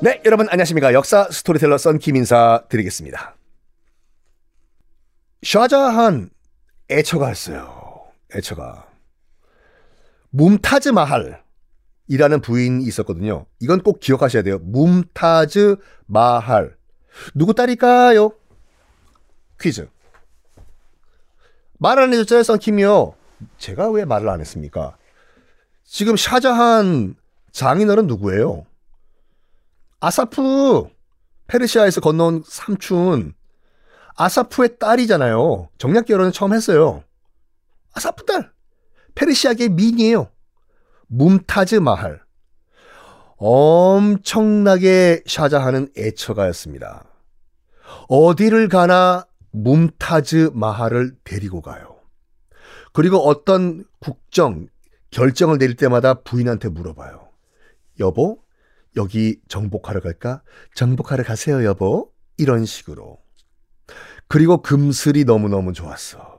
[0.00, 0.92] 네, 여러분 안녕하십니까.
[0.92, 3.34] 역사 스토리텔러 썬킴 인사 드리겠습니다.
[5.42, 6.30] 샤자한
[6.90, 8.04] 애처가 있어요.
[8.34, 8.86] 애처가.
[10.30, 13.46] 뭄타즈 마할이라는 부인이 있었거든요.
[13.60, 14.58] 이건 꼭 기억하셔야 돼요.
[14.60, 15.76] 뭄타즈
[16.06, 16.76] 마할.
[17.34, 18.32] 누구 딸일까요?
[19.60, 19.88] 퀴즈.
[21.78, 23.14] 말 안 해줬잖아요, 썬킴이요.
[23.58, 24.96] 제가 왜 말을 안 했습니까?
[25.84, 27.14] 지금 샤자한
[27.52, 28.66] 장인어른 누구예요?
[30.00, 30.88] 아사프
[31.48, 33.34] 페르시아에서 건너온 삼촌
[34.16, 35.68] 아사프의 딸이잖아요.
[35.78, 37.02] 정략 결혼을 처음 했어요.
[37.94, 38.52] 아사프 딸
[39.14, 40.30] 페르시아계 민이에요.
[41.08, 42.20] 뭄타즈 마할
[43.36, 47.04] 엄청나게 샤자하는 애처가였습니다.
[48.08, 51.96] 어디를 가나 뭄타즈 마할을 데리고 가요.
[52.92, 54.66] 그리고 어떤 국정
[55.10, 57.28] 결정을 내릴 때마다 부인한테 물어봐요.
[58.00, 58.42] 여보,
[58.96, 60.42] 여기 정복하러 갈까?
[60.74, 62.12] 정복하러 가세요, 여보.
[62.36, 63.18] 이런 식으로.
[64.28, 66.38] 그리고 금슬이 너무너무 좋았어.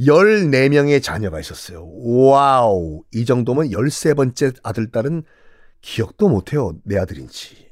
[0.00, 1.86] 14명의 자녀가 있었어요.
[1.86, 3.04] 와우.
[3.12, 5.22] 이 정도면 13번째 아들, 딸은
[5.80, 6.72] 기억도 못해요.
[6.84, 7.70] 내 아들인지.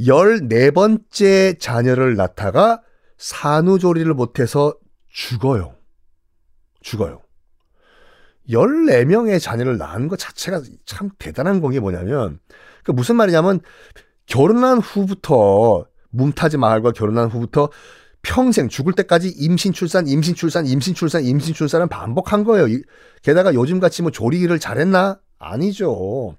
[0.00, 2.82] 14번째 자녀를 낳다가
[3.18, 4.74] 산후조리를 못해서
[5.08, 5.76] 죽어요.
[6.80, 7.22] 죽어요.
[8.50, 12.40] 14명의 자녀를 낳은 것 자체가 참 대단한 건 게 뭐냐면,
[12.84, 13.60] 그 무슨 말이냐면,
[14.26, 17.70] 결혼한 후부터, 뭉타지 마을과 결혼한 후부터
[18.22, 22.66] 평생 죽을 때까지 임신 출산, 임신 출산, 임신 출산, 임신 출산을 반복한 거예요.
[23.22, 25.20] 게다가 요즘같이 뭐 조리를 잘했나?
[25.38, 26.36] 아니죠.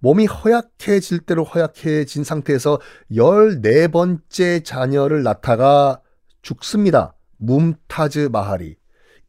[0.00, 2.78] 몸이 허약해질 대로 허약해진 상태에서
[3.10, 6.00] 14번째 자녀를 낳다가
[6.42, 7.14] 죽습니다.
[7.38, 8.76] 뭉타즈 마하리.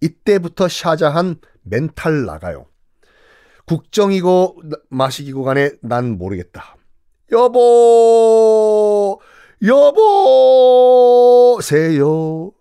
[0.02, 2.66] 이때부터 샤자한 멘탈 나가요.
[3.66, 6.76] 국정이고 마시기고 간에 난 모르겠다.
[7.32, 9.20] 여보,
[11.62, 12.52] 여보세요.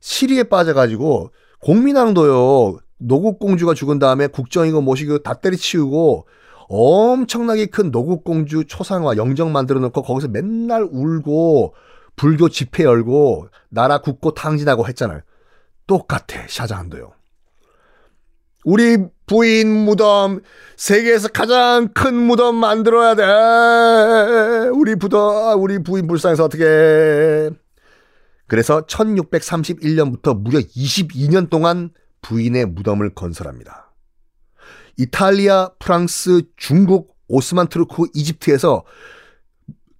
[0.00, 1.30] 시리에 빠져가지고
[1.60, 2.78] 공민왕도요.
[2.98, 6.26] 노국공주가 죽은 다음에 국정이고 모시고 다 때리치우고
[6.68, 11.74] 엄청나게 큰 노국공주 초상화 영정 만들어 놓고 거기서 맨날 울고
[12.16, 15.20] 불교 집회 열고 나라 굳고 탕진하고 했잖아요.
[15.86, 17.12] 똑같아 샤자한도요.
[18.64, 20.40] 우리 부인 무덤
[20.76, 24.68] 세계에서 가장 큰 무덤 만들어야 돼.
[24.70, 27.50] 우리 부더 우리 부인 불쌍해서 어떻게?
[28.46, 31.90] 그래서 1631년부터 무려 22년 동안
[32.20, 33.92] 부인의 무덤을 건설합니다.
[34.98, 38.84] 이탈리아, 프랑스, 중국, 오스만 트루크, 이집트에서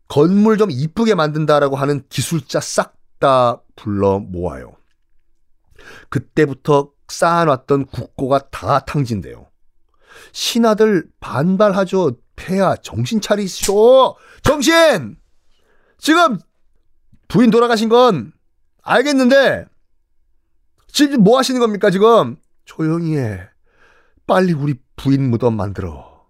[0.08, 4.74] 건물 좀 이쁘게 만든다라고 하는 기술자 싹 다 불러 모아요.
[6.08, 9.48] 그때부터 쌓아놨던 국고가 다 탕진돼요.
[10.32, 12.18] 신하들 반발하죠.
[12.36, 14.16] 폐하 정신 차리쇼.
[14.42, 15.16] 정신.
[15.98, 16.38] 지금
[17.28, 18.32] 부인 돌아가신 건
[18.82, 19.66] 알겠는데
[20.88, 22.36] 지금 뭐 하시는 겁니까 지금?
[22.64, 23.48] 조용히 해.
[24.26, 26.26] 빨리 우리 부인 무덤 만들어.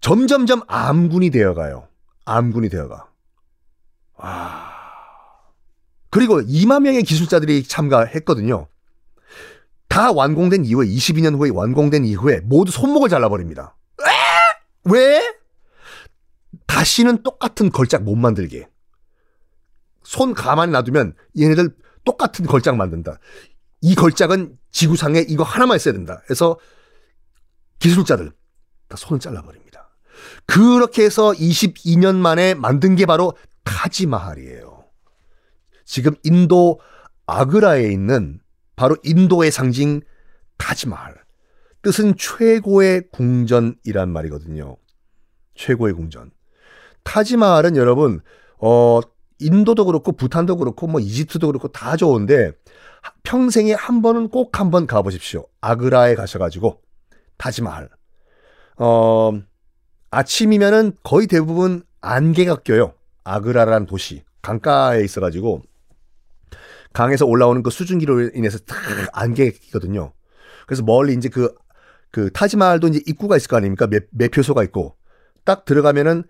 [0.00, 1.88] 점점점 암군이 되어가요.
[2.24, 3.08] 암군이 되어가.
[4.16, 4.67] 아.
[6.10, 8.68] 그리고 2만 명의 기술자들이 참가했거든요.
[9.88, 13.76] 다 완공된 이후에 22년 후에 완공된 이후에 모두 손목을 잘라버립니다.
[14.84, 15.36] 왜?
[16.66, 18.68] 다시는 똑같은 걸작 못 만들게.
[20.02, 23.18] 손 가만히 놔두면 얘네들 똑같은 걸작 만든다.
[23.80, 26.22] 이 걸작은 지구상에 이거 하나만 있어야 된다.
[26.24, 26.58] 그래서
[27.78, 28.32] 기술자들
[28.88, 29.90] 다 손을 잘라버립니다.
[30.46, 34.77] 그렇게 해서 22년 만에 만든 게 바로 타지마할이에요.
[35.88, 36.80] 지금 인도
[37.26, 38.40] 아그라에 있는
[38.76, 40.02] 바로 인도의 상징
[40.58, 41.14] 타지마할.
[41.80, 44.76] 뜻은 최고의 궁전이란 말이거든요.
[45.54, 46.30] 최고의 궁전.
[47.04, 48.20] 타지마할은 여러분,
[48.58, 49.00] 어,
[49.38, 52.52] 인도도 그렇고, 부탄도 그렇고, 뭐, 이집트도 그렇고, 다 좋은데,
[53.22, 55.46] 평생에 한 번은 꼭 한번 가보십시오.
[55.62, 56.82] 아그라에 가셔가지고,
[57.38, 57.88] 타지마할.
[58.76, 59.32] 어,
[60.10, 62.92] 아침이면은 거의 대부분 안개가 껴요.
[63.24, 64.22] 아그라라는 도시.
[64.42, 65.62] 강가에 있어가지고,
[66.92, 68.78] 강에서 올라오는 그 수증기로 인해서 탁
[69.12, 70.12] 안개가 끼거든요.
[70.66, 71.54] 그래서 멀리 이제 그,
[72.10, 73.86] 그 타지마할도 이제 입구가 있을 거 아닙니까?
[73.86, 74.96] 매, 매표소가 있고.
[75.44, 76.24] 딱 들어가면은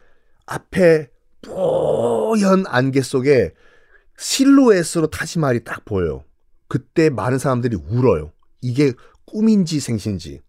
[0.46, 1.10] 앞에
[1.42, 3.52] 뽀연 안개 속에
[4.16, 6.24] 실루엣으로 타지마할이 딱 보여요.
[6.68, 8.32] 그때 많은 사람들이 울어요.
[8.60, 8.92] 이게
[9.26, 10.40] 꿈인지 생신지.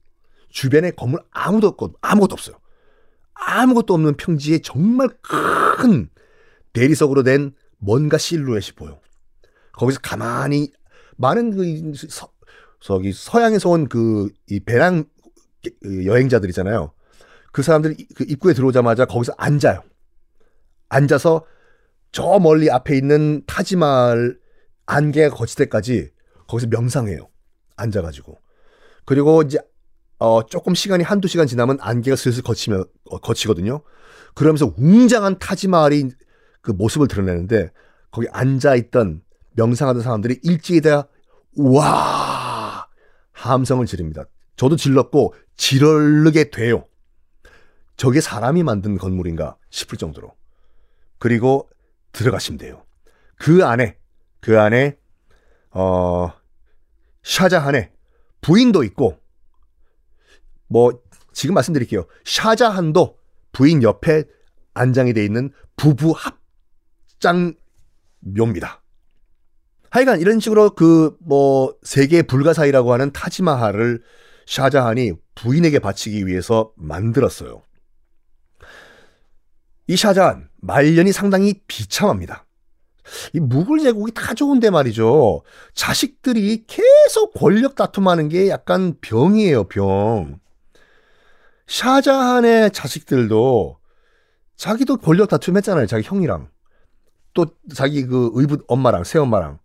[0.49, 2.57] 주변에 건물 아무도 없고 아무것도 없어요.
[3.33, 6.09] 아무것도 없는 평지에 정말 큰
[6.73, 8.99] 대리석으로 된 뭔가 실루엣이 보여.
[9.79, 10.71] 거기서 가만히
[11.17, 12.29] 많은 그 서,
[12.81, 15.05] 저기 서양에서 온 그 이 배낭
[16.05, 16.93] 여행자들이잖아요.
[17.51, 19.83] 그 사람들이 그 입구에 들어오자마자 거기서 앉아요.
[20.89, 21.45] 앉아서
[22.11, 24.39] 저 멀리 앞에 있는 타지마을
[24.85, 26.09] 안개가 거칠 때까지
[26.47, 27.29] 거기서 명상해요.
[27.77, 28.37] 앉아가지고.
[29.05, 29.59] 그리고 이제
[30.17, 33.81] 어 조금 시간이 한두 시간 지나면 안개가 슬슬 거치며 어, 거치거든요.
[34.35, 36.09] 그러면서 웅장한 타지마을이
[36.61, 37.71] 그 모습을 드러내는데
[38.11, 39.21] 거기 앉아 있던
[39.53, 41.07] 명상하던 사람들이 일찍이 다
[41.57, 42.87] 와
[43.31, 44.25] 함성을 지릅니다.
[44.55, 46.87] 저도 질렀고 지르게 돼요.
[47.97, 50.35] 저게 사람이 만든 건물인가 싶을 정도로.
[51.17, 51.69] 그리고
[52.11, 52.85] 들어가시면 돼요.
[53.35, 53.97] 그 안에
[54.39, 54.97] 그 안에
[55.71, 56.31] 어
[57.23, 57.91] 샤자한의
[58.41, 59.19] 부인도 있고
[60.67, 61.01] 뭐
[61.33, 62.05] 지금 말씀드릴게요.
[62.25, 63.17] 샤자한도
[63.51, 64.25] 부인 옆에
[64.73, 67.53] 안장이 돼 있는 부부 합장
[68.19, 68.78] 묘입니다.
[69.91, 74.01] 하여간 이런 식으로 그 뭐 세계 불가사의라고 하는 타지마할을
[74.47, 77.61] 샤자한이 부인에게 바치기 위해서 만들었어요.
[79.87, 82.45] 이 샤자한 말년이 상당히 비참합니다.
[83.33, 85.41] 이 무굴 제국이 다 좋은데 말이죠.
[85.73, 90.39] 자식들이 계속 권력 다툼하는 게 약간 병이에요, 병.
[91.67, 93.77] 샤자한의 자식들도
[94.57, 96.49] 자기도 권력 다툼했잖아요, 자기 형이랑.
[97.33, 99.59] 또 자기 그 의붓 엄마랑 새엄마랑.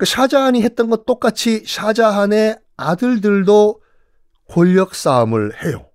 [0.00, 3.82] 그 샤자한이 했던 것 똑같이 샤자한의 아들들도
[4.48, 5.90] 권력 싸움을 해요.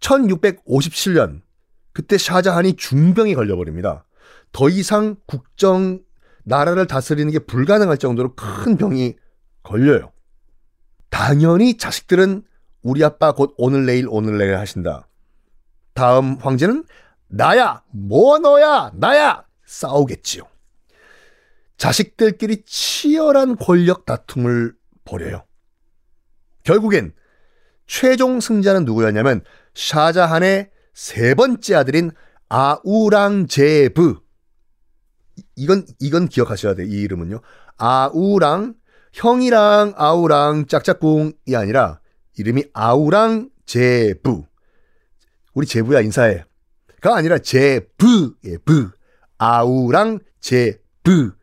[0.00, 1.42] 1657년
[1.92, 4.04] 그때 샤자한이 중병에 걸려버립니다.
[4.50, 6.00] 더 이상 국정
[6.42, 9.14] 나라를 다스리는 게 불가능할 정도로 큰 병이
[9.62, 10.10] 걸려요.
[11.10, 12.42] 당연히 자식들은
[12.82, 15.06] 우리 아빠 곧 오늘 내일 오늘 내일 하신다.
[15.94, 16.82] 다음 황제는
[17.28, 20.57] 나야 뭐 너야 나야 싸우겠지요.
[21.78, 25.44] 자식들끼리 치열한 권력 다툼을 벌여요.
[26.64, 27.14] 결국엔
[27.86, 29.42] 최종 승자는 누구였냐면
[29.74, 32.10] 샤자한의 세 번째 아들인
[32.48, 34.16] 아우랑제브
[35.56, 36.86] 이건 이건 기억하셔야 돼요.
[36.86, 37.40] 이 이름은요.
[37.76, 38.74] 아우랑
[39.12, 42.00] 형이랑 아우랑 짝짝꿍이 아니라
[42.36, 44.44] 이름이 아우랑 제부.
[45.54, 46.44] 우리 제부야 인사해.
[47.00, 48.90] 가 아니라 제부의 부.
[49.38, 51.37] 아우랑 제부.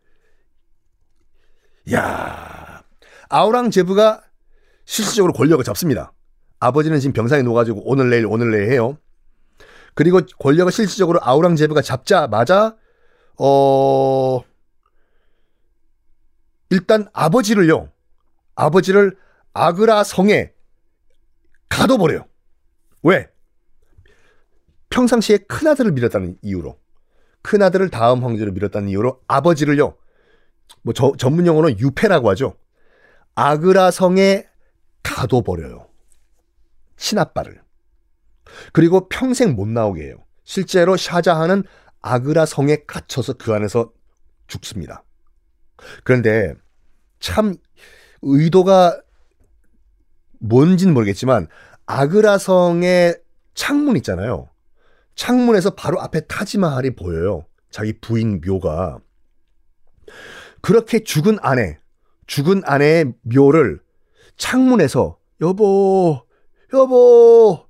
[1.93, 2.83] 야.
[3.29, 4.21] 아우랑 제부가
[4.85, 6.13] 실질적으로 권력을 잡습니다.
[6.59, 8.97] 아버지는 지금 병상에 누워가지고 오늘 내일 오늘 내일 해요.
[9.93, 12.75] 그리고 권력을 실질적으로 아우랑 제부가 잡자마자
[13.37, 14.41] 어,
[16.69, 17.89] 일단 아버지를요,
[18.55, 19.17] 아버지를
[19.53, 20.53] 아그라 성에
[21.69, 22.25] 가둬버려요.
[23.03, 23.29] 왜?
[24.89, 26.79] 평상시에 큰아들을 밀었다는 이유로.
[27.41, 29.95] 큰아들을 다음 황제로 밀었다는 이유로 아버지를요,
[30.81, 32.55] 뭐 저, 전문 용어는 유패라고 하죠.
[33.35, 34.47] 아그라 성에
[35.03, 35.87] 가둬버려요.
[36.97, 37.61] 친아빠를.
[38.71, 40.23] 그리고 평생 못 나오게 해요.
[40.43, 41.63] 실제로 샤자하는
[42.01, 43.91] 아그라 성에 갇혀서 그 안에서
[44.47, 45.03] 죽습니다.
[46.03, 46.53] 그런데
[47.19, 47.55] 참
[48.21, 49.01] 의도가
[50.39, 51.47] 뭔지는 모르겠지만
[51.85, 53.19] 아그라 성의
[53.53, 54.49] 창문 있잖아요.
[55.15, 57.45] 창문에서 바로 앞에 타지마할이 보여요.
[57.71, 58.99] 자기 부인 묘가.
[60.65, 61.77] 그렇게 죽은 아내,
[62.25, 63.81] 죽은 아내의 묘를
[64.35, 66.23] 창문에서 여보,
[66.73, 67.67] 여보,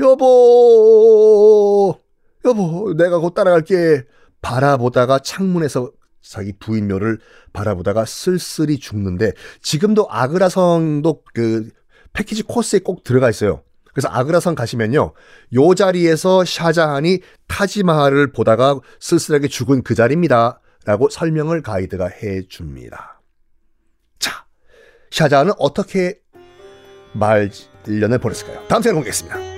[0.00, 2.00] 여보,
[2.46, 4.04] 여보, 내가 곧 따라갈게.
[4.40, 7.18] 바라보다가 창문에서 자기 부인 묘를
[7.52, 11.68] 바라보다가 쓸쓸히 죽는데 지금도 아그라성도 그
[12.14, 13.62] 패키지 코스에 꼭 들어가 있어요.
[13.92, 15.12] 그래서 아그라성 가시면요.
[15.52, 20.62] 요 자리에서 샤자한이 타지마할을 보다가 쓸쓸하게 죽은 그 자리입니다.
[20.88, 23.20] 라고 설명을 가이드가 해 줍니다.
[24.18, 24.46] 자,
[25.10, 26.18] 샤자한은 어떻게
[27.12, 28.66] 말년을 보냈을까요?
[28.68, 29.57] 다음 시간에 공개하겠습니다.